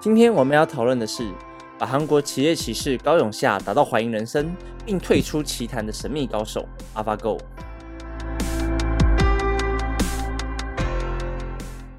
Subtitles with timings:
[0.00, 1.28] 今天我们要讨论的是，
[1.76, 4.56] 把韩国企业骑士高永夏打到怀疑人生，
[4.86, 7.36] 并退出棋坛的神秘高手 AlphaGo。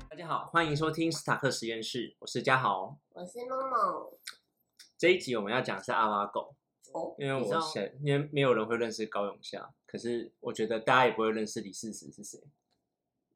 [0.10, 2.98] 大家好，欢迎收听斯塔克实验室，我是嘉豪。
[3.10, 4.12] 我是梦梦。
[4.98, 6.54] 这一集我们要讲的是 AlphaGo，
[6.94, 12.40] 哦，因为我想因为没有人会认识高永夏，可是我觉得大家也不会认识李世石是谁。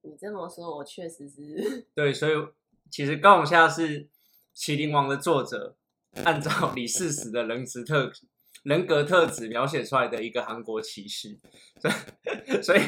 [0.04, 2.32] 你这么说，我确实是对，所以
[2.90, 4.06] 其实高永夏是
[4.56, 5.76] 《麒麟王》的作者，
[6.24, 8.12] 按照李世石的人质特
[8.64, 11.38] 人格特质描写出来的一个韩国骑士，
[11.82, 12.82] 所以所以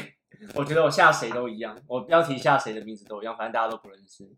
[0.54, 4.28] 我觉得我下谁都一样，我标题下谁的名字都一样，反正大家都不认识。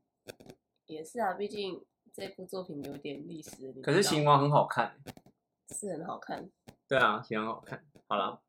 [0.87, 1.81] 也是啊，毕竟
[2.15, 3.51] 这部作品有点历史。
[3.83, 4.97] 可是《知道麒麟王》很好看，
[5.75, 6.49] 是很好看，
[6.89, 7.85] 对啊，《麒麟王》很好看。
[8.09, 8.41] 好了，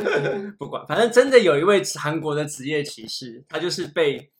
[0.58, 4.30] 不管，反正真的有一位韩国的职业骑士，他就是被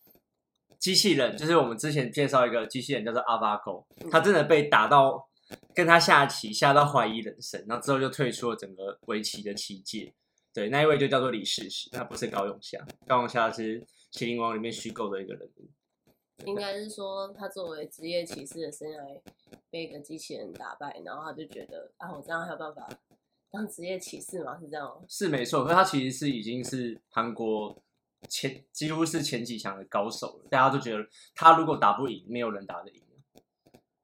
[0.79, 5.29] 机器人，就是我们之前介绍一个机器人叫做阿巴狗，他真的被打到
[5.75, 10.15] 跟他下棋下到怀疑人生，然后之后就退出了整个围棋的棋界。
[10.53, 13.81] 对，那一位就叫做李世石，他不是高永夏，高永夏是
[14.13, 15.69] 《麒麟王》里面虚构的一个人物。
[16.45, 19.21] 应该是说他作为职业骑士的生涯
[19.71, 22.89] 被一个机器人打败，然后他就觉得啊，我这样还有办法
[23.51, 24.59] 当职业骑士吗？
[24.61, 25.03] 是这样吗？
[25.09, 27.75] 是没错，可是他其实是已经是韩国
[28.29, 30.99] 前几乎是前几强的高手了，大家都觉得
[31.35, 33.03] 他如果打不赢，没有人打得赢。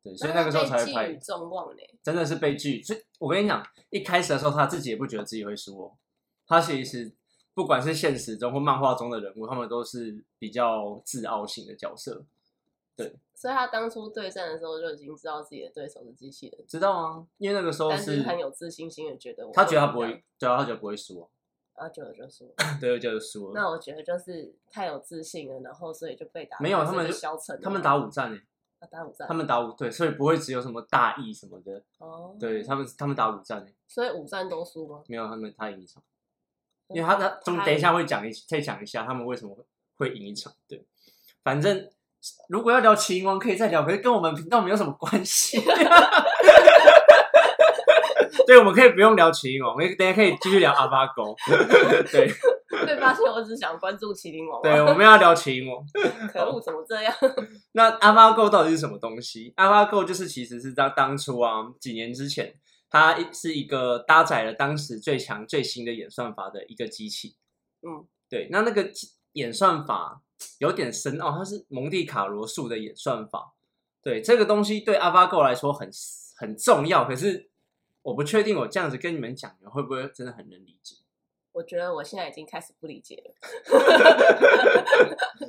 [0.02, 1.82] 对，所以那个时候才会拍众望呢。
[2.02, 2.82] 真的是被拒。
[2.82, 5.96] 所以我跟你讲，一开始的时候他自己也不觉得自己会输哦。
[6.46, 7.12] 他其实
[7.54, 12.24] 不管是现实中或漫画中的人物，他们都是比较自傲型的角色，
[12.96, 17.26] 对所以他当初对战的时候就已经知道自己的对手是机器人，知道啊？
[17.38, 21.20] 因为那个时候但是很有自信心的觉得我他觉得他不会，对啊，他觉得不会输
[21.82, 22.54] 哦，啊，久了就输了。
[22.80, 23.52] 对，就是输了。
[23.54, 26.56] 那我觉得就是太有自信了，然后所以就被打。
[26.60, 28.38] 没有他们就消沉，他们打五战呢，
[28.78, 31.82] 啊打五战，他们打五对，所以不会只有什么大意什么的。
[31.98, 35.02] 哦，对他们，他们打五战诶，所以五战都输吗？
[35.08, 36.02] 没有他们他赢一场，
[36.88, 39.56] 因为他他中等一下会讲一再讲一下他们为什么
[39.96, 40.52] 会赢一场。
[40.68, 40.84] 对，
[41.42, 41.90] 反正
[42.48, 45.58] 如果要聊秦王可以再聊，可是跟我们频道没有什么关系。
[48.46, 51.34] 对，我们可以不用聊麒麟王，我们等一下可以继续聊阿巴狗。
[52.10, 52.32] 对
[52.86, 55.84] 被发现我只想关注麒麟王吗，对，我们要聊麒麟王。
[56.32, 57.14] 可恶，怎么这样？
[57.72, 62.54] 那 AlphaGo 到底是什么东西？AlphaGo 就是其实是在当初啊，几年之前，
[62.90, 67.36] 它一是一个搭载了当时最强最新的演算法的一个机器。
[67.82, 68.90] 嗯，对，那那个
[69.34, 70.22] 演算法
[70.58, 73.52] 有点深奥，它是蒙地卡罗数的演算法。
[74.02, 75.88] 对，这个东西对 AlphaGo 来说很
[76.36, 77.50] 很重要，可是
[78.02, 80.96] 我不确定我这样子跟你们讲，你们会不会真的很能理解？
[81.52, 83.34] 我觉得我现在已经开始不理解了。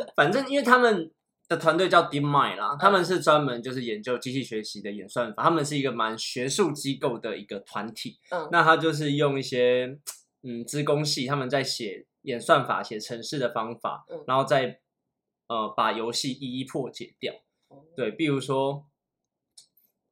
[0.16, 1.10] 反正因为他们
[1.48, 8.20] 的团队叫 DeepMind 嗯啦，他们是专门就是研究机器学习的演算法，他们是一个蛮学术机构的一个团体。
[8.32, 9.98] 嗯，那他就是用一些
[10.42, 14.82] 嗯资工系他们在写演算法、写程式的方法，嗯然后再
[15.48, 17.34] 呃把游戏一一破解掉。
[17.70, 18.86] 哦对，比如说，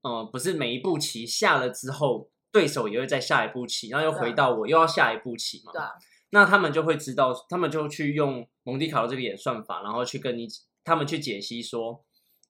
[0.01, 5.71] 呃，不是每一步棋下了之后，对手也会再下一步棋，然后又回到我又要下一步棋嘛。
[5.71, 5.91] 对啊，
[6.31, 10.47] 那他们就会知道，他们就去用蒙迪卡罗这个演算法，然后去跟你
[10.83, 12.03] 他们去解析说，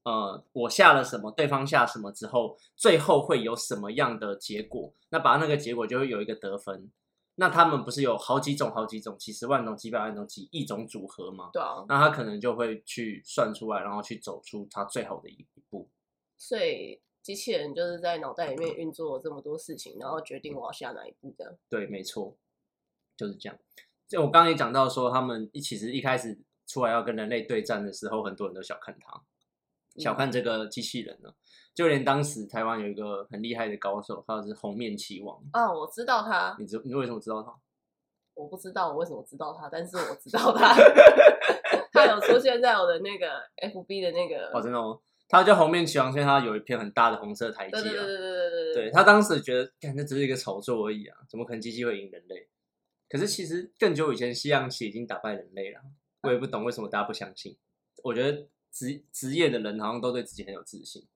[0.03, 4.93] 呃，我下了什么，对方下什么之后，最后会有什么样的结果？
[5.09, 6.91] 那把那个结果就会有一个得分。
[7.35, 11.49] 那他们不是有好几种、好几种、几十万种、几百万种、几亿种组合吗？
[11.51, 15.89] 对啊，那他可能就会去算出来，然后去走出他最好的一步。
[16.37, 21.53] 所以机器人就是在脑袋里面运作了这么多事情，然后决定我要下哪一步这样。
[21.69, 22.35] 对，没错，
[23.15, 23.57] 就是这样。
[24.07, 26.37] 就我刚刚也讲到说，他们一其实一开始
[26.67, 29.21] 出来要跟人类对战的时候，很多人都小看他，
[29.97, 31.33] 小看这个机器人呢。
[31.73, 35.41] 就连当时台湾有一个很厉害的高手，他是红面棋王。
[35.53, 37.55] 啊，我知道他，你知你为什么知道他？
[38.35, 40.73] 我不知道我为什么知道他，但是我知道他，
[41.93, 43.27] 他有出现在我的那个
[43.57, 44.99] FB 的那个，哦，真的吗？
[45.31, 47.81] 他叫红面棋王，所以他有一片很大的红色台阶啊。
[47.81, 52.49] 对对对对对对对他当时觉得，看这只是一个炒作而已啊，怎么可能机器会赢人类？
[53.09, 55.81] 可是其实更久以前，西洋棋已经打败人类了。
[56.23, 57.57] 我也不懂为什么大家不相信。
[58.03, 61.07] 我觉得职职业的人好像都对自己很有自信。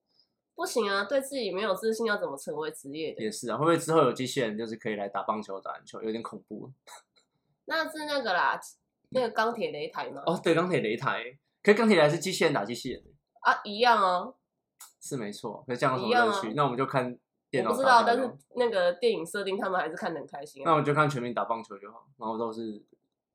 [0.55, 3.21] 不行啊，对自己没有自信，要怎么成为职业的？
[3.21, 6.01] 也是啊，会不会之后有机器人就是可以来打棒球、打篮球？
[6.01, 6.71] 有点恐怖
[7.65, 8.59] 那是那个啦，
[9.09, 10.39] 那个钢铁擂台吗，哦。
[10.41, 13.03] 对，钢铁擂台，可是钢铁擂台是机器人打机器人，
[13.45, 14.33] 啊，一样啊，
[14.99, 15.63] 是没错。
[15.67, 16.53] 可是这样有什一样啊么乐趣？
[16.55, 17.17] 那我们就看
[17.51, 20.65] 电脑我不知道，但是那个电影设定他们还是看得很开心啊。
[20.65, 22.81] 那我们就看全民打棒球就好，然后都是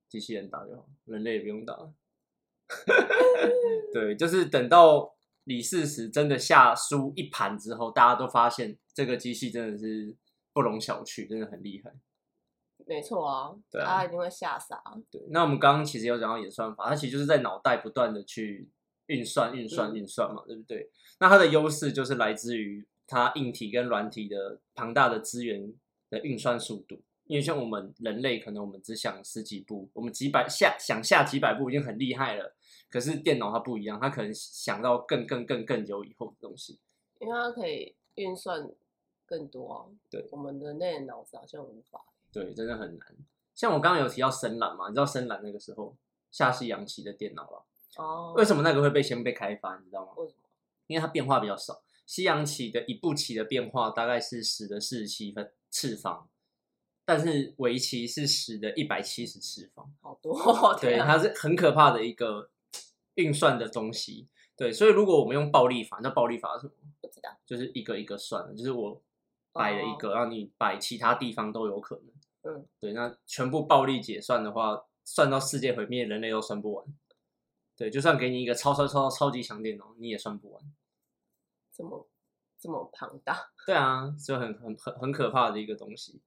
[0.08, 1.76] 机器人打就好，人类也不用打。
[3.94, 5.14] 对，就是等到
[5.44, 10.16] 李世石真的下输一盘之后，大家都发现这个机器真的是
[10.52, 11.92] 不容小觑，真的很厉害。
[12.86, 14.82] 没错啊，对啊大家一定会吓傻。
[15.10, 18.68] 对，那我们刚刚其实有讲到演算法，它其实就是在脑袋不断的去
[19.10, 20.88] 运算、运算、嗯运算嘛，对不对？
[21.18, 25.74] 那它的优势就是来自于它硬体跟软体的庞大的资源
[26.08, 27.02] 的运算速度。
[27.24, 32.56] 因为像我们人类，可能我们只想十几步，我们几百下想下几百步已经很厉害了。
[32.90, 36.80] 可是电脑它不一样，它可能想到更更更更久以后的东西。
[37.20, 38.68] 因为它可以运算
[39.26, 39.86] 更多啊。
[40.10, 42.04] 对，我们人类的脑子好像无法。
[42.32, 43.16] 对，真的很难。
[43.54, 45.96] 像我刚刚有提到深蓝嘛，你知道深蓝那个时候
[46.32, 47.64] 下西洋棋的电脑了，
[47.96, 49.76] 哦，为什么那个会被先被开发？
[49.78, 50.12] 你知道吗？
[50.16, 50.38] 为什么？
[50.86, 51.82] 因为它变化比较少。
[52.06, 56.28] 西洋棋的一步棋的变化大概是十的四十七分次方，
[57.04, 59.92] 但是围棋是十的一百七十次方。
[60.00, 62.50] 好多哦， 对，啊它是很可怕的一个
[63.14, 64.26] 运算的东西。
[64.56, 66.72] 对，所以如果我们用暴力法，那暴力法是什么？
[67.00, 67.30] 不知道。
[67.46, 69.00] 就是一个一个算的，就是我
[69.52, 72.54] 摆了一哦个，让你摆其他地方都有可能。
[72.54, 76.84] 嗯，对，那全部暴力解算的话，算到世界毁灭，人类都算不完。
[77.80, 80.62] 对，就算给你一个超超超超级强电脑，你也算不完。
[81.72, 82.06] 这么
[82.58, 86.20] 这么庞大，对啊，就很很很很可怕的一个东西。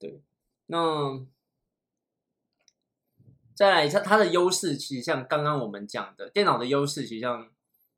[0.00, 0.20] 对，
[0.66, 1.24] 那
[3.54, 7.52] 再来它它的优势，其实像刚刚我们讲的，电脑的优势，其实像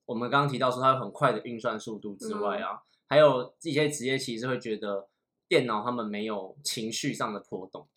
[0.05, 5.09] 我们刚刚提到说它有很快的运算速度之外啊，还有一些职业其实会觉得
[5.49, 7.89] 电脑他们没有情绪上的波动。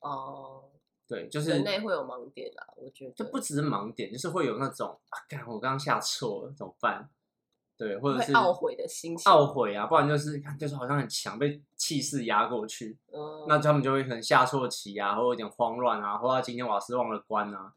[0.00, 0.70] 哦，
[1.08, 7.08] 对，就是人类会有盲点啊，我觉得就不只是盲点，就是会有那种啊，干我刚刚下错了怎么办？
[7.78, 9.30] 对，或者是懊悔的心情。
[9.32, 17.72] 懊悔啊，不然就是看就是好像很强，被气势压过去，嗯，那他们就会可能下错棋啊，或者有点慌乱啊，或者今天瓦斯忘了关啊，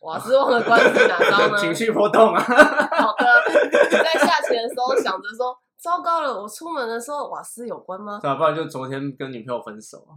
[0.00, 1.56] 瓦斯忘了关是哪招呢？
[1.60, 3.42] 情绪波动啊， 好的，
[3.90, 8.18] 你在下棋的时候想着说，糟糕了，我出门的时候瓦斯有关吗？
[8.22, 10.16] 对啊，不然就昨天跟女朋友分手啊，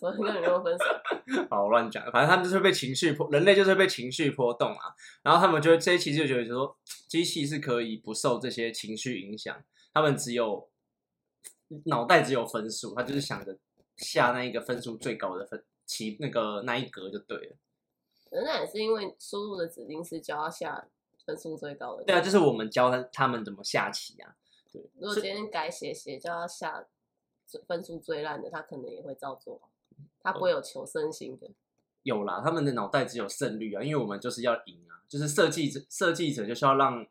[0.00, 6.74] 昨天跟女朋友分手， 好乱讲，反正他们就是被情绪波，人类就是被情绪波动啊，然后他们就会这一期就觉得说，
[7.06, 9.62] 机器是可以不受这些情绪影响，
[9.92, 10.70] 他们只有
[11.84, 13.58] 脑袋只有分数，他就是想着
[13.98, 17.56] 下那一个分数最高的分棋那个那一格就对了。
[18.30, 20.88] 人那也是因为输入的指令是教他下
[21.26, 22.04] 分数最高的。
[22.04, 24.34] 对啊，就是我们教他他们怎么下棋啊。
[24.72, 26.86] 对，如果今天改写写叫他下
[27.46, 29.60] 最分数最烂的，他可能也会照做，
[30.22, 31.50] 他不会有求生心的。
[32.02, 37.06] 有啦，他们的脑袋只有胜率啊，因为我们就是要赢啊，就是设计者设计者就是要让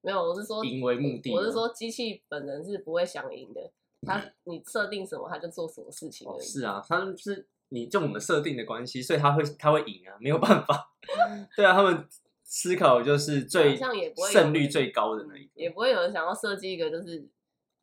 [0.00, 3.70] 没有，我是说赢为目的啊我是说机器本人是不会想赢的，
[4.02, 6.28] 他你设定什么他就做什么事情。
[6.40, 10.92] 是啊，他们是你就我们设定的关系，所以他会他会赢啊，没有办法。
[11.56, 12.08] 对啊，他们
[12.42, 17.28] 思考就是最胜率最高的那一个，也不会有人想要设计一个就是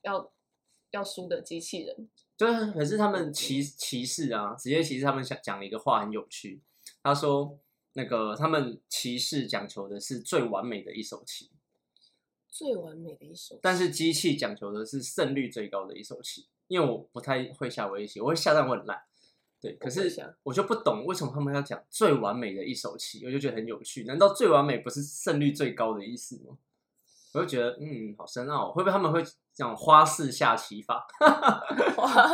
[0.01, 0.29] 要
[0.91, 2.09] 要输的机器人。
[2.43, 6.61] 就是可是他们骑骑士啊，职业骑士他们想讲了一个话很有趣，
[7.01, 7.57] 他说
[7.93, 11.49] 那个他们骑士讲求的是最完美的一手棋，
[12.49, 16.47] 最完美的一手棋，但是机器讲求的是胜率最高的一手棋。
[16.69, 18.99] 因为我不太会下围棋，我会下但我很烂。
[19.59, 20.09] 对，可是
[20.43, 24.05] 我就不懂为什么他们要讲最完美的一手棋，我就觉得很有趣。
[24.05, 26.57] 难道最完美不是胜率最高的意思吗？
[27.33, 31.05] 我就觉得嗯，好深奥哦，会不会他们会讲花式下棋法，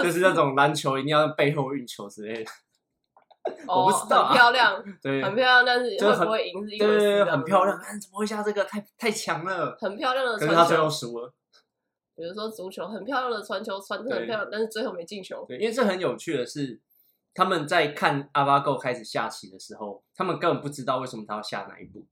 [0.02, 2.52] 就是那种篮球一定要背后运球之类的？
[3.68, 7.24] 我不哦知道啊很漂亮，对，很漂亮，但是就是很会不会赢是一对。
[7.26, 7.80] 很漂亮。
[7.82, 8.64] 但怎么会下这个？
[8.66, 9.76] 太太强了。
[9.80, 11.34] 很漂亮的传可是他最后球，输了。
[12.16, 15.46] 比如说足球，很漂亮的传球，传的很漂亮，但是最后没进球。
[15.48, 16.80] 对，因为这很有趣的是，
[17.34, 22.06] 他们在看阿巴 Go 开始下棋的时候，他们根本不知道为什么他要下哪一步，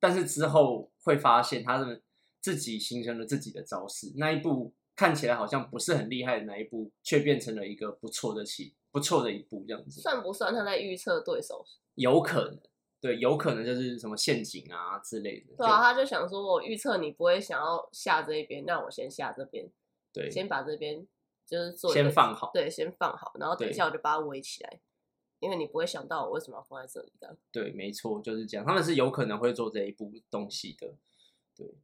[0.00, 2.02] 但是之后会发现他们
[2.40, 11.64] 自己形成了自己的招式，那一步看起来好像不是很厉害的那一步，却变成了一个不错的棋，不错的一步，这样子，算不算他在预测对手？
[11.94, 12.60] 有可能，
[13.00, 19.68] 对，有可能就是什么陷阱啊之类的，对啊，他就想说，我预测你不会想要下这一边，那我先下这边，
[20.12, 21.06] 对，先把这边
[21.46, 24.80] 就是做先放好，对，先放好，然后等一下我就把它围起来，
[25.40, 27.36] 因为你不会想到我为什么要放在这里的。
[27.50, 30.94] 对，没错，就是这样，他们是有可能会做这一步东西的，
[31.56, 31.74] 对。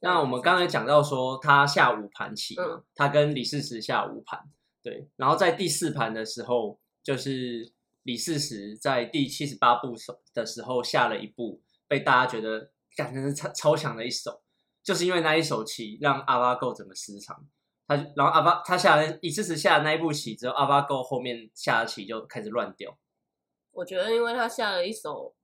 [0.00, 4.44] 那我们刚才讲到说，他下五盘棋嘛，嗯他跟李世石下五盘，
[4.82, 5.08] 对。
[5.16, 7.72] 然后在第四盘的时候，就是
[8.02, 14.42] 李世石在第七十八步手的时候下了一步，被大家觉得感觉是超超强的一手，
[14.82, 17.46] 就是因为那一手棋让阿巴够怎么失常。
[17.88, 22.98] 他然后阿巴他下了李世石下的那一步棋之后，阿巴够后面下的棋就开始乱掉。
[23.70, 25.35] 我觉得，因为他下了一手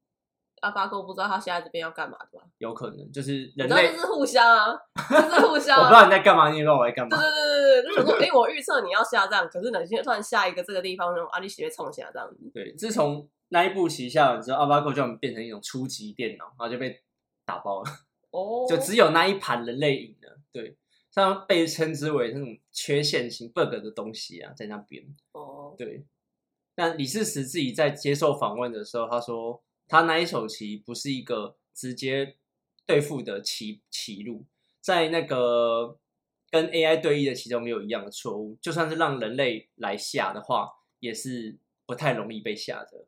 [0.62, 2.44] AlphaGo 不知道他现在这边要干嘛的吧？
[2.58, 4.74] 有可能就是人类就，是互相啊，
[5.10, 5.82] 就是互相、啊。
[5.82, 7.30] 我不知道你在干嘛，你也不知道我在干嘛对。
[7.30, 12.50] 对对对对，就想说，哎、我预测你要下这样，可是哪天突然下一个这个地方，那种啊，你喜欢冲下这样子。
[12.54, 17.02] 对，自从那一步棋下了之后，AlphaGo 就变成一种初级电脑，然后就被
[17.44, 17.90] 打包了，
[18.30, 20.38] 哦， 就只有那一盘人类赢了。
[20.52, 20.76] 对，
[21.10, 25.02] 像被称之为那种缺陷型 bug 的东西啊，在那边。
[25.32, 26.06] 哦，对，
[26.74, 32.38] 但李世石自己在接受访问的时候，他说他那一手棋不是一个直接
[32.86, 34.46] 对付的棋棋路，
[34.80, 35.98] 在那个
[36.50, 43.04] 跟 AI 对弈的其中也有一样的错误，就算是让人类来下的话，也是不太容易被下的，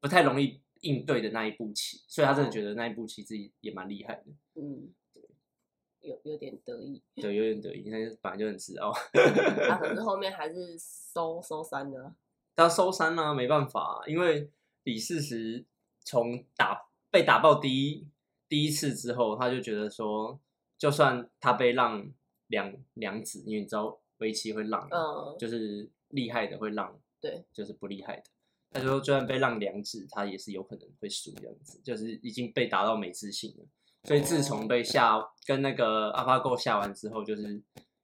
[0.00, 4.94] 不太容易应对的那一步棋，所以他真的觉得那一步棋自己也蛮厉害的，嗯，
[6.00, 8.90] 有有点得意，对，有点得意，但是本来就很自傲。
[8.90, 12.16] 啊， 可是后面还是收收山的啊。
[12.54, 14.50] 他收山呢、没办法、因为
[14.84, 15.66] 李世石
[16.06, 18.08] 从打被打爆第一
[18.48, 20.40] 第一次之后，他就觉得说，
[20.78, 22.08] 就算他被让
[22.46, 28.22] 两两子，因为你知道围棋会让，嗯，就是厉害的会让，对，就是不厉害的。
[28.70, 33.64] 他就说，就算被让两子，他也是有可能会输这样子，就是已经被打到没自信了。
[34.04, 37.60] 所以自从被下跟那个 AlphaGo 下完之后，就是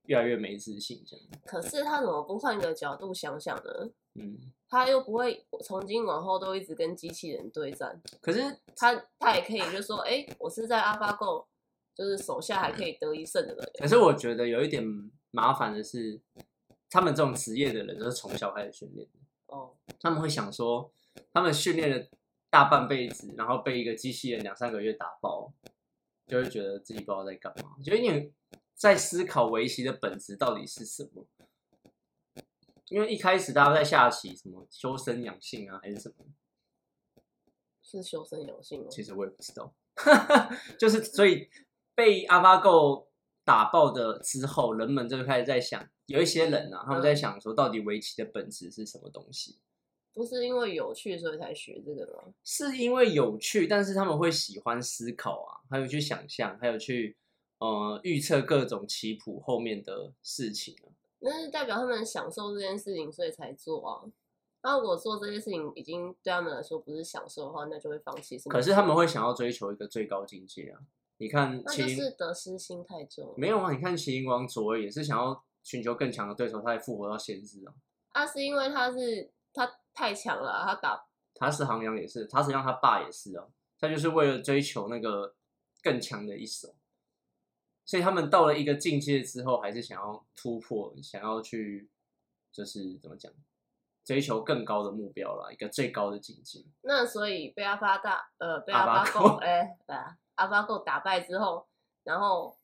[0.06, 1.26] 越来越没自信这样。
[1.44, 3.90] 可是他怎么不换个角度想想呢？
[4.14, 4.38] 嗯，
[4.68, 8.40] 他又不会从今往后都一直跟机器人对战，可是
[8.76, 11.46] 他他也可以就说，哎、我是在 AlphaGo，
[11.94, 13.72] 就是手下还可以得一胜的人。
[13.78, 14.84] 可是我觉得有一点
[15.30, 16.20] 麻烦的是，
[16.90, 20.92] 他们这种职业的人都是从小开始训练的，哦，他们会想说，
[21.32, 22.06] 他们训练了
[22.50, 25.50] 大半辈子，然后被一个机器人两三个月打爆，
[26.26, 28.30] 就会觉得自己不知道在干嘛，就有点
[28.74, 31.26] 在思考围棋的本质到底是什么。
[32.92, 36.26] 因为一开始大家在下棋，什么修身养性啊，还是什么，
[37.82, 38.86] 是修身养性哦。
[38.90, 39.74] 其实我也不知道，
[40.78, 41.48] 就是所以
[41.94, 43.06] 被 AlphaGo
[43.44, 49.58] 打爆的之后，人们就开始在想，有一些人啊，他们在想说，到底围棋的本质是什么东西？
[50.12, 52.34] 不是因为有趣所以才学这个的吗？
[52.44, 57.16] 是因为有趣，但是他们会喜欢思考啊，还有去想象，还有去
[57.56, 60.92] 呃预测各种棋谱后面的事情啊。
[61.24, 64.02] 那是代表他们享受这件事情，所以才做啊。
[64.62, 68.38] 那如果做这件事情已经对他们来说不是享受的话，那就会放弃。
[68.48, 70.78] 可是他们会想要追求一个最高境界啊！
[71.18, 73.34] 你看那就是得失心太重。
[73.36, 73.72] 没有啊？
[73.72, 77.74] 你看麒麟王卓也是想要寻求更强的对手，他才复活到现实啊。
[78.10, 83.46] 啊，是因为他是他太强了啊，他打他是航阳也是，他实际上他爸也是啊，
[83.78, 85.34] 他就是为了追求那个
[85.82, 86.74] 更强的一手，
[87.84, 91.88] 所以他们到了一个境界之后，还是想要突破，想要去
[92.52, 93.32] 就是怎么讲，
[94.04, 96.64] 追求更高的目标啦，一个最高的境界。
[96.82, 101.66] 那所以被阿发大呃被阿阿巴狗发狗哎啊阿发狗打败之后，
[102.04, 102.56] 然后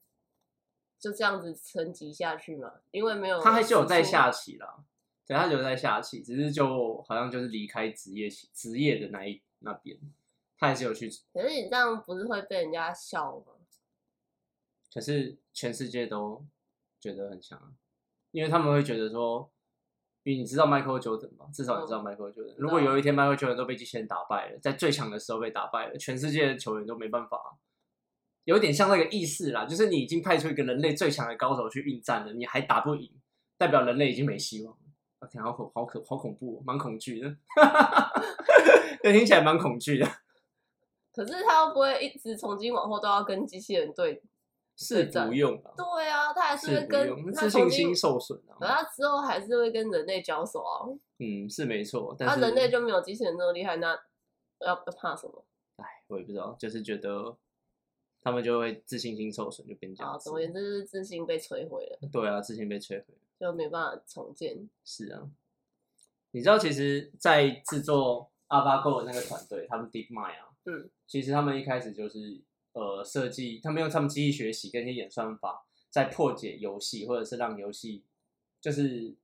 [0.99, 4.85] 就这样子沉寂下去嘛，因为没有他还是有在下棋啦，
[5.27, 9.99] 对，他有在下棋，只是就好像就是离开职业棋职业的那一那边，
[10.57, 13.53] 他还是有去，可是你这样不是会被人家笑吗？
[14.93, 16.45] 可是全世界都
[16.99, 17.71] 觉得很强啊，
[18.31, 19.51] 因为他们会觉得说，
[20.23, 21.47] 因为你知道 Michael Jordan 吧？
[21.53, 22.55] 至少你知道嗯 Michael Jordan。
[22.59, 27.59] 如果有一天 Michael Jordan 都被机器人打败了，在最强的时候被打败了，全世界的球员都没办法。
[28.45, 33.13] 有点像那个意识啦，就是你已经派出一个人类最强的高手去应战了，你还打不赢，
[33.59, 34.81] 代表人类已经没希望了。
[35.19, 37.37] 啊，天，好恐，好可，好恐怖、哦，蛮恐惧的。
[39.03, 40.07] 对，听起来蛮恐惧的，
[41.13, 44.23] 可是他又不会一直从今往后都要跟机器人对。
[44.81, 48.77] 是不用啊，对啊，他还是会跟自信心，受损可啊。
[48.77, 50.87] 他之后还是会跟人类交手啊。
[51.19, 53.99] 嗯，是没错，但他是人类就没有机器人那么厉害，那
[54.61, 55.45] 要怕什么？
[55.77, 57.37] 哎，我也不知道，就是觉得
[58.23, 60.41] 他们就会自信心受损，就变这啊，样啊总而。
[60.41, 63.15] 言之，就是自信被摧毁了，对啊，自信被摧毁。
[63.41, 64.69] 就没办法重建。
[64.85, 65.29] 是啊，
[66.31, 72.41] 你知道，其实，在制作 AlphaGo 的那个团队，他们 DeepMind 啊，嗯，其实他们一开始就是
[72.79, 78.05] 呃设计，他们用他们机器学习跟一些演算法，在破解游戏，或者是让游戏
[78.61, 79.15] 就是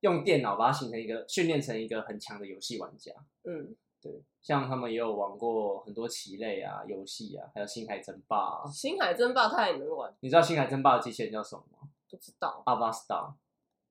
[0.00, 3.12] 用电脑把它形成一个训练成一个很强的游戏玩家。
[3.44, 8.70] 嗯，对，像他们也有玩过很多棋类啊、游戏啊，还有星海争霸啊。
[8.70, 12.62] 星海争霸他也能玩，你知道星海争霸的机器人叫什么吗不知道。
[12.66, 13.34] ？Alpha Star，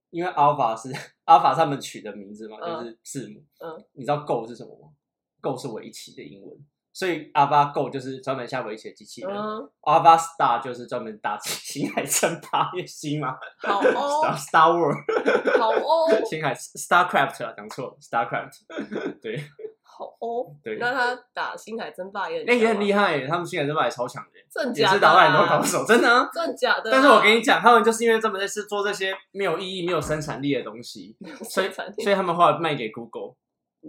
[0.09, 0.89] 因为 Alpha 是
[1.25, 3.43] Alpha 他们取的名字嘛，嗯就是字母。
[3.59, 4.89] 嗯，你知道 Go 是什么吗
[5.41, 6.57] ？Go 是围棋的英文，
[6.93, 9.31] 所以 Alpha Go 就是专门下围棋的机器人。
[9.35, 14.97] 嗯，Alpha Star 就是专门打星海争霸，也行嘛好哦， Star World，
[15.59, 19.41] 好哦， 星海 Starcraft 啊，讲错了，Starcraft，对，
[19.83, 26.29] 好哦，对那他打星海争霸也很哎、也很厉害，耶，他们星海争霸也超强的耶，也真假的是打败很多啊高手，真的啊。
[26.33, 26.93] 真假的啊？
[26.93, 31.15] 但是我跟你讲，他们就是因为这么在是做这些没有意义、没有生产力的东西，
[31.49, 31.69] 所以
[32.01, 33.35] 所以他们后来卖给 Google。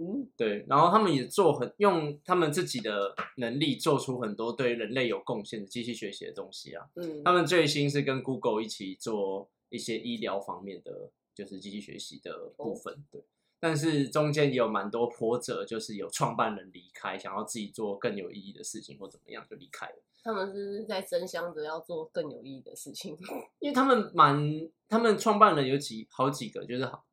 [0.01, 6.87] 嗯，对，然后他们也做很用他们自己的能力做出很多对人类有贡献的机器学习的东西啊。
[6.95, 13.05] 嗯，他们最新是跟 Google 一起做一些医疗方面的，就是机器学习的部分。
[13.11, 13.23] 对，
[13.59, 19.95] 但是中间也有蛮多波折，就是有创办人离开，想要自己做更有意义的事情或怎么样就离开了。
[20.23, 23.17] 他们是在争相着要做更有意义的事情。
[23.59, 27.05] 因为他们蛮，他们创办人有几好几个，就是好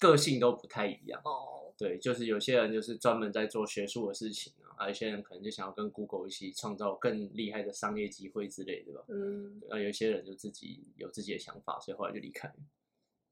[0.00, 1.20] 个性都不太一样。
[1.24, 9.04] 哦，对，就是有些人就是专门在做学术的事情啊，啊有些人可能就想要跟 Google 一起创造更厉害的商业机会之类的吧。
[9.06, 12.52] 嗯，啊，有些人就自己有自己的想法，所以后来就离开。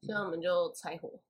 [0.02, 1.20] 所以我们就拆伙。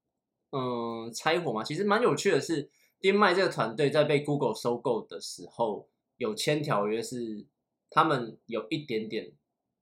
[0.52, 2.68] 嗯，拆伙嘛，其实蛮有趣的是，
[3.00, 7.46] 丁麦这个团队在被 Google 收购的时候，有签条约是
[7.88, 9.32] 他们有一点点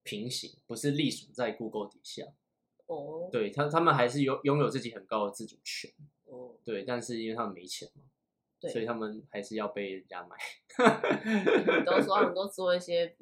[0.05, 2.26] 平行，不是隶属在 Google 底下。
[2.87, 5.91] 哦，对他，他们还是有拥有自己很高的自主权。
[6.64, 8.02] 哦，对，但是因为他们没钱嘛，
[8.61, 10.37] 对所以他们还是要被人家买。
[11.85, 13.16] 都说他们 都做一些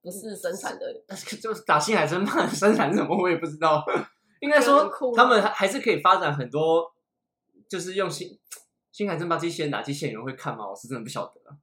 [0.00, 1.04] 不是生产的，
[1.40, 3.84] 就是打星海争霸生产什么，我也不知道。
[4.40, 6.92] 应该说很酷啊他们还还是可以发展很多，
[7.68, 8.38] 就是用星
[8.90, 10.68] 星海争霸机器人打机器人，有人会看吗？
[10.68, 11.56] 我是真的不晓得啊。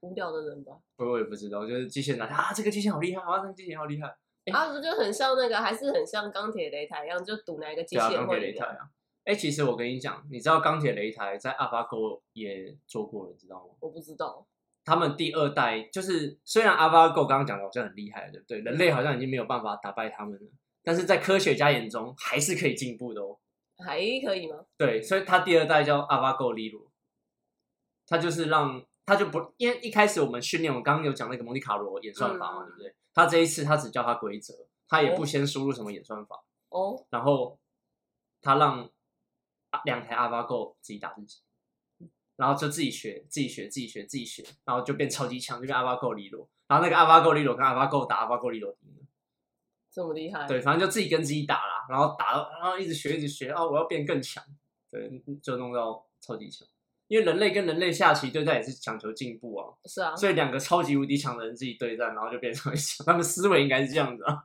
[0.00, 0.72] 无聊的人吧？
[0.96, 4.06] 我我也不知道，就是机器人打啊，这个机器人好厉害，啊，这个机器人好厉害。
[4.44, 8.90] 哎啊，不就很像那个，还是很像钢铁擂台一样，就赌哪一个机对啊，器人钢铁会赢啊。
[9.24, 13.74] 哎、其实我跟你讲，你知道钢铁擂台在 AlphaGo 也做过了，你知道吗？
[13.80, 14.46] 我不知道，
[14.84, 18.58] 他们第二代就是虽然 AlphaGo 刚刚讲的好像很厉害，对不对？
[18.60, 20.50] 人类好像已经没有办法打败他们了，
[20.82, 23.38] 但是在科学家眼中还是可以进步的哦。
[23.84, 24.64] 还可以吗？
[24.76, 26.88] 对，所以他第二代叫 AlphaGo Lilo，
[28.06, 32.94] 他就是让他就不因为一开始我们训练，我刚刚有讲那个蒙迪卡罗演算法嘛，嗯对不对？
[33.14, 34.54] 他这一次他只教他规则，
[34.88, 37.58] 他也不哦先输入什么演算法，哦，然后
[38.40, 38.88] 他让啊
[39.84, 41.40] 两台 AlphaGo 自己打自己，
[42.36, 49.06] 然后就自己学，自己学，自己学，自己学，然后就变超级强，就变 AlphaGo Lilo，然后那个 AlphaGo Lilo 跟 AlphaGo 打 AlphaGo Lilo 赢了。
[49.90, 50.46] 这么厉害？
[50.46, 54.42] 对，，反正就自己跟自己打啦，然后打到，然后一直学，一直学，哦，我要变更强，
[54.90, 56.66] 对，就弄到超级强。
[57.08, 63.04] 因为人类跟人类下棋对战也是讲求进步啊，是啊，所以两个超级无敌强的人自己对战，然后就变成超级强。
[63.04, 64.44] 他们思维应该是这样子啊。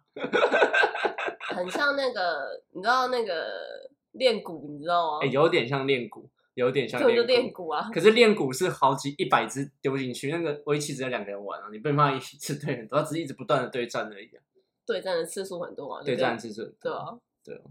[1.55, 5.19] 很像那个，你知道那个练鼓，你知道吗？
[5.21, 14.41] 哎、有点像练鼓，有点像练练鼓啊，可是练鼓是好几一百只丢进去，那个围棋只有两个人玩啊，你没办法一次对很多，他只是一直不断的对战而已、啊。
[14.85, 17.61] 对战的次数很多啊，对就战次数对啊，对啊。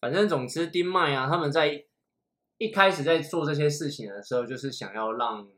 [0.00, 1.84] 反正总之，丁麦啊，他们在
[2.58, 5.48] 一开始在做这些事情的时候，就是想要让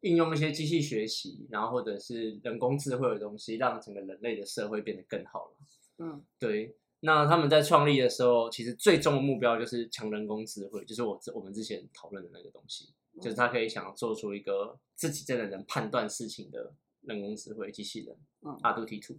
[0.00, 5.56] 应用一些机器学习，然后或者是人工智慧的东西，让整个人类的社会变得更好了。
[5.98, 18.58] 嗯，对，那他们在创立的时候，其实最终的目标就是强人工智慧，就是我之我们之前讨论的那个东西，就是他可以想要做出一个自己真的能判断事情的人工智慧机器人，嗯。
[18.62, 19.16] 阿杜 T two。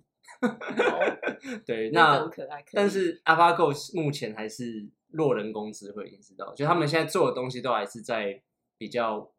[1.68, 2.28] 对，那
[2.74, 8.42] 但是 AlphaGo 目前还是弱人工智慧，你知道，就他们现在做的东西都还是在
[8.80, 9.32] 比较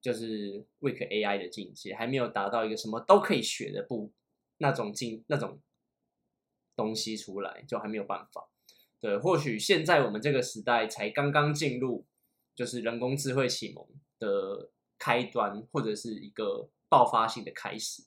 [0.00, 4.12] 就是 weak AI 的境界，还没有达到一个什么都可以学的不
[4.58, 5.58] 那种境那种
[6.76, 8.48] 东西出来，就还没有办法。
[9.00, 12.04] 对，或许现在我们这个时代才刚刚进入，
[12.54, 13.84] 就是人工智慧启蒙
[14.18, 18.04] 的开端，或者是一个爆发性的开始。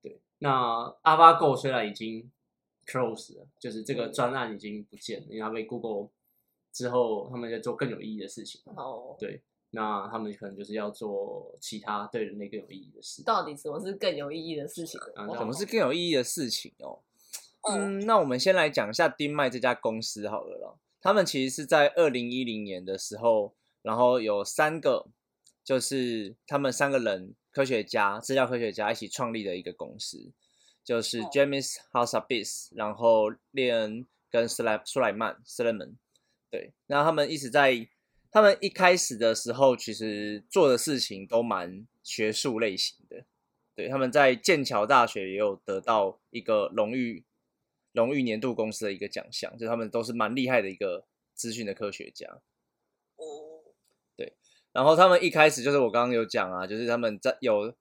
[0.00, 2.30] 对，那 AlphaGo 虽然已经
[2.86, 6.10] close 了，就是这个专案已经不见了，因为它被 Google
[6.72, 8.60] 之后，他们在做更有意义的事情。
[8.76, 13.24] 哦，对，那他们可能就是要做其他对人类更有意义的事。
[13.24, 17.00] 到底什么是更有意义的事情什么是更有意义的事情哦？
[17.70, 20.74] 嗯，那我们先来讲一下丁麦这家公司好了啦。
[21.00, 25.06] 他们其实是在二零一零年的时候，然后有三个，
[25.62, 30.32] 就是他们三个人科学家、资料科学家一起创立的一个公司，
[30.84, 35.96] 就是哦 James Hassabis，然后列恩跟斯莱苏莱曼斯莱门。
[36.50, 37.88] 对，那他们一直在，
[38.30, 43.24] 他们一开始的时候，其实做的事情都蛮学术类型的。
[43.76, 47.24] 对，他们在剑桥大学也有得到一个荣誉
[47.92, 52.26] 荣誉年度公司的一个奖项，就他们都是蛮厉害的一个资讯的科学家。
[53.16, 53.24] 哦，
[54.72, 57.74] 然后他们一开始就是我刚刚有讲啊，就是他们在有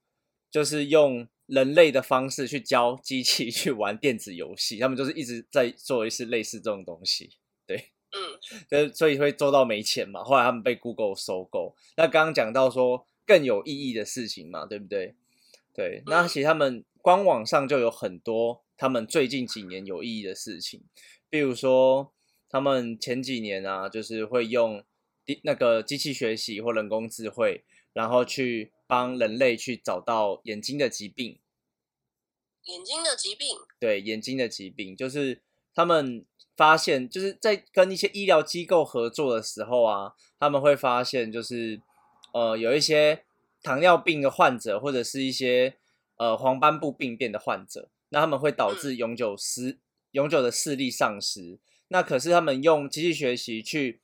[0.50, 7.38] 就是用人类的方式去教机器去玩电子游戏，他们就是一直在做一次类似这种东西。
[7.66, 8.40] 对，嗯，
[8.70, 10.24] 就是所以会做到没钱嘛。
[10.24, 11.76] 后来他们被 Google 收购。
[11.98, 15.16] 那刚刚讲到说更有意义的事情嘛，对不对？
[15.74, 20.84] 对，那其实他们官网上就有很多他们最近几年有意义的事情，
[21.30, 22.14] 比如说
[22.48, 24.84] 他们前几年啊，就是会用
[25.44, 31.40] 那个机器学习或人工智慧，然后去帮人类去找到眼睛的疾病。
[32.64, 33.48] 眼睛的疾病，
[33.80, 35.42] 对眼睛的疾病，就是
[35.74, 41.82] 他们发现，就是在跟一些医疗机构合作的时候啊，他们会发现，就是
[42.34, 43.24] 呃有一些
[43.64, 45.78] 糖尿病的患者，或者是一些
[46.18, 49.80] 呃黄斑部病变的患者，那他们会导致永久失
[50.12, 51.60] 永久的视力丧失。
[51.90, 54.02] 那可是他们用机器学习去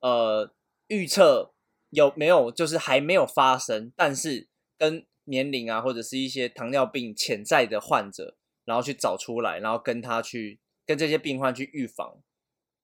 [0.00, 0.54] 呃
[0.88, 1.52] 预测
[1.90, 4.48] 有没有，就是还没有发生，但是
[4.78, 12.22] 跟年龄啊，或者是一些糖尿病潜在的患者，然后去找出来，然后跟他去跟这些病患去预防，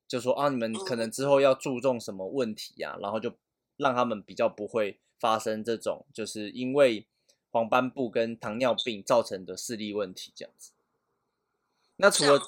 [0.06, 3.34] 就说啊，你们可能之后要注重什么问题啊，然后就
[3.76, 7.06] 让他们比较不会发生这种，就是因为
[7.56, 10.72] 黄斑部跟糖尿病造成的视力问题这样子。
[11.96, 12.38] 那除了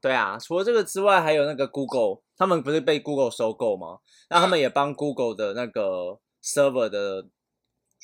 [0.00, 4.00] 对啊，除了这个之外，还有那个 Google，他们不是被 Google 收购吗？
[4.28, 7.28] 那他们也帮 Google 的那个 server 的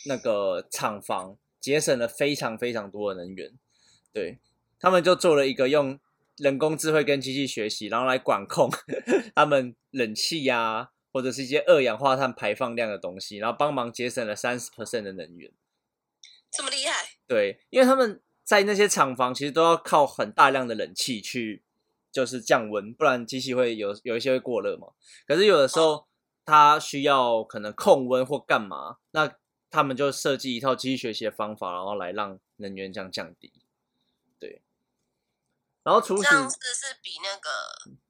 [0.07, 3.53] 那个厂房节省了非常非常多的能源。
[4.12, 4.38] 对
[4.79, 5.98] 他们就做了一个用
[6.37, 8.70] 人工智慧跟机器学习，然后来管控
[9.35, 15.51] 他们冷气呀、或者是一些二氧化碳排放量的东西，然后帮忙节省了三十 percent 的能源。
[16.53, 17.09] 这么厉害？
[17.27, 21.65] 对，因为他们在那些厂房其实都要靠很大量的冷气去，
[22.12, 24.88] 就是降温，不然机器会有有一些会过热嘛。
[25.27, 26.07] 可是有的时候
[26.45, 29.35] 它需要可能控温或干嘛，那
[29.71, 33.51] 他们就设计一套机器学习的方法，然后来让能源这样降低。
[34.38, 34.61] 对，
[35.83, 37.49] 然后除此这样子是比那个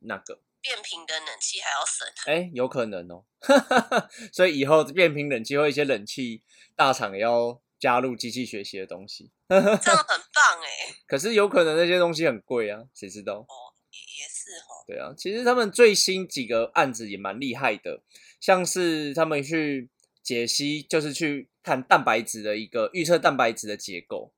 [0.00, 2.08] 那个，变频的冷气还要省。
[2.26, 3.24] 哎，有可能哦。
[4.32, 6.42] 所以以后变频冷气或一些冷气
[6.74, 9.32] 大厂也要加入机器学习的东西。
[9.50, 10.94] 这样很棒哎。
[11.08, 13.38] 可是有可能那些东西很贵啊，谁知道？
[13.40, 13.54] 哦，
[13.90, 14.86] 也也是哦。
[14.86, 18.04] 对啊，其实他们最新几个案子也蛮厉害的，
[18.40, 19.90] 像是他们去
[20.22, 24.32] 解析，就是去看蛋白质的一个预测蛋白质的结构，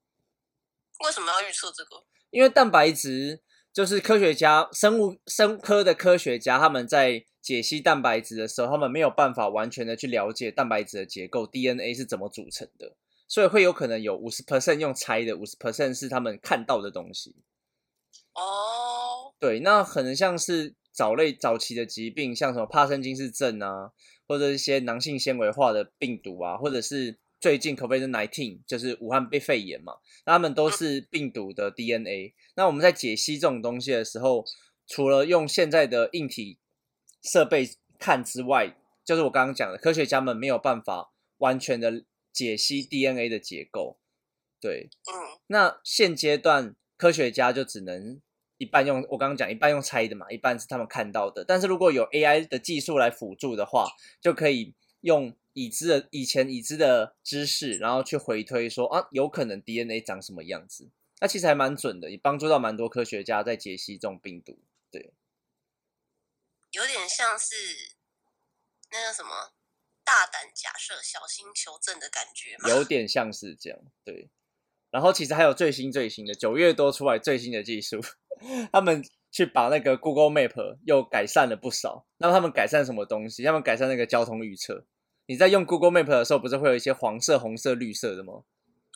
[1.04, 2.06] 为什么要预测这个？
[2.30, 3.42] 因为蛋白质
[3.74, 12.96] 就是科学家、生物生科的科学家，他们在解析蛋白质的时候，他们没有办法完全的去了解蛋白质的结构 DNA 是怎么组成的，
[13.34, 17.34] 所以会有可能有五十 percent 用猜的，五十 percent 是他们看到的东西。
[18.32, 23.90] 哦，对，那可能像是藻类早期的疾病，像什么帕森金氏症啊，
[24.28, 29.94] 或者一些囊性纤维化的病毒啊，或者是最近 COVID-19 就是武汉被肺炎嘛，
[30.24, 32.36] 那他们都是病毒的 DNA。
[32.54, 34.44] 那我们在解析这种东西的时候，
[34.86, 36.60] 除了用现在的硬体
[37.20, 37.68] 设备
[37.98, 43.98] 看之外，就是我刚刚讲的，科学家们没有办法完全的解析 DNA 的结构。
[44.60, 48.20] 对，嗯，那现阶段科学家就只能
[48.56, 51.44] 一半用我刚刚讲一半用猜的嘛，一半是他们看到的。
[51.44, 53.88] 但是如果有 AI 的技术来辅助的话，
[54.20, 60.90] 就可以用已知的以前已知的知识，然后去回推说啊，有可能 DNA 长什么样子。
[61.20, 64.58] 那其实还蛮准的，也帮助到蛮多科学家在解析这种病毒。
[64.90, 65.12] 对，
[66.72, 67.54] 有点像是
[68.90, 69.52] 那个什么
[70.04, 72.68] 大胆假设、小心求证的感觉嘛。
[72.68, 73.78] 有点像是这样。
[74.04, 74.30] 对，
[74.90, 78.00] 然后其实还有最新最新的九月多出来最新的技术，
[78.72, 82.06] 他们去把那个 Google Map 又改善了不少。
[82.18, 83.42] 那他们改善什么东西？
[83.42, 84.86] 他们改善那个交通预测。
[85.26, 88.44] 你在用 Google Map 的时候，不是会有一些黄色、红色、绿色的吗？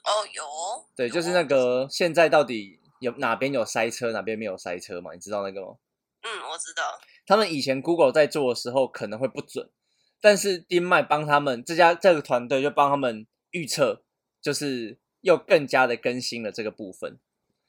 [0.04, 5.12] 哦，有哦，对，就是那个现在到底有哪边有塞车，哪边没有塞车嘛？
[5.14, 5.76] 你知道那个吗？
[6.22, 7.00] 嗯，我知道。
[7.26, 9.70] 他们以前 Google 在做的时候可能会不准，
[10.20, 14.02] 但是丁麦帮他们这家这个团队就帮他们预测，
[14.40, 17.18] 就是又更加的更新了这个部分，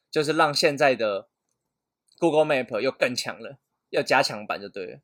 [0.09, 1.29] 就是让现在的
[2.17, 3.59] Google Map 又更强了，
[3.89, 4.99] 要加强版就对了。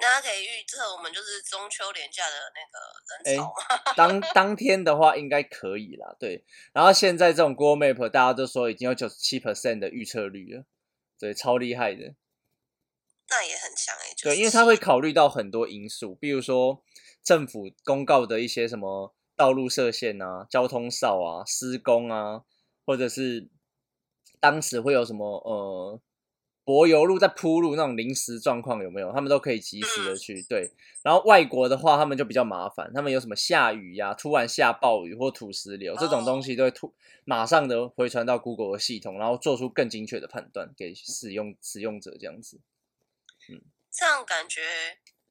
[0.00, 3.92] 那它可以预测我们就是中秋连假的那个人潮吗？
[3.96, 6.44] 当当天的话应该可以啦，对。
[6.72, 10.64] 然后现在这种 Google Map 大家都说已经有九十七 percent 的预测率了，
[11.18, 12.14] 对，超厉害的。
[13.30, 14.14] 那也很强哎、欸。
[14.22, 16.82] 对，因为他会考虑到很多因素，比如说
[17.22, 22.42] 政府公告的一些什么道路设限啊、交通哨啊、施工啊，
[22.86, 23.48] 或者是
[24.40, 26.00] 当时会有什么呃
[26.64, 29.10] 柏油路在铺路那种临时状况有没有？
[29.12, 30.70] 他们都可以及时的去对。
[31.02, 36.92] 然后外国的话，他们就比较麻烦，他们有什么下雨呀、突然下暴雨或土石流这种东西，都会突
[37.24, 42.60] 马上的回传到 Google 的系统，然后做出更精确的判断给使用使用者这样子。
[43.98, 44.62] 这样感觉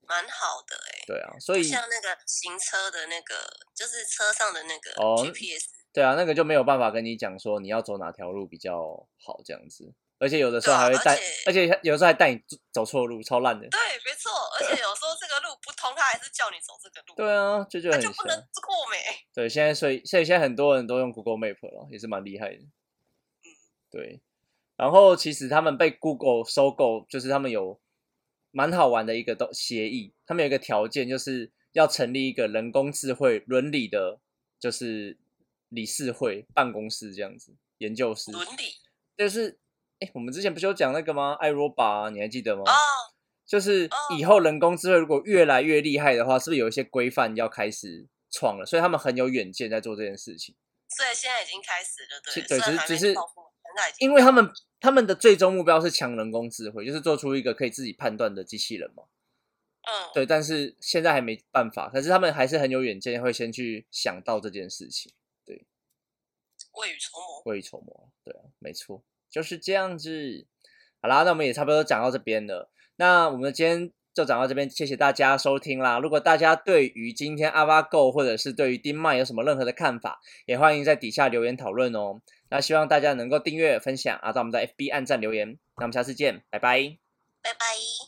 [0.01, 3.35] 蛮好的哎、对啊，所以像那个行车的那个，
[3.73, 8.77] 就是车上的那个哦 GPS，、对啊，那个就没有办法跟你讲说你要走哪条路比较
[9.23, 13.67] 好这样子，而且有的时候还会带，而且而且有的时候还带你走走错路，超烂的。
[13.69, 14.31] 对，没错。
[14.59, 18.45] 而且有时候这个路不通，他还是叫你走这个路，对啊，就就很就不能像。
[18.65, 18.97] 过没。
[19.33, 22.59] 对，现在所以所以现在很多人都用 Google Map 了，也是蛮厉害的。
[23.89, 24.21] 对，
[24.75, 27.79] 然后其实他们被 Google 收购，就是他们有
[28.57, 34.19] 蛮好玩的一个都协议，他们有一个条件，就是要成立一个人工智慧伦理的，
[34.59, 35.15] 就是
[35.69, 38.31] 理事会办公室这样子，研究室。
[38.31, 38.73] 伦理
[39.15, 39.59] 就是，
[39.99, 41.37] 哎，我们之前不是有讲那个吗？
[41.39, 42.63] 艾罗巴、你还记得吗？
[42.63, 42.73] 哦，
[43.45, 48.65] 就是哦以后人工智慧如果越来越厉害的话，是不是有一些规范要开始创了？
[48.65, 50.55] 所以他们很有远见在做这件事情，
[50.89, 53.15] 所以现在已经开始了，对只是只是
[53.99, 59.03] 因为他们他们的最终目标是强人工智慧，就是做出一个可以自己判断的机器人嘛。
[59.83, 65.13] 嗯，对，但是现在还没办法，可是他们还是很有远见，会先去想到这件事情，
[65.45, 65.65] 对
[66.73, 67.41] 未雨绸缪。
[67.45, 68.09] 未雨绸缪。
[68.23, 70.45] 对啊，没错，就是这样子。
[71.01, 72.69] 好啦，那我们也差不多讲到这边了。
[72.97, 75.99] 那我们今天就讲到这边，谢谢大家收听啦。
[75.99, 82.21] 如果大家对于今天阿巴 Go 或者是对于丁麦有什么任何的看法，也欢迎在底下留言讨论哦。
[82.49, 85.57] 那希望大家能够订阅、分享啊，到我们的 FB 按赞留言。
[85.77, 86.97] 那我们下次见，拜拜。
[87.41, 88.06] 拜拜。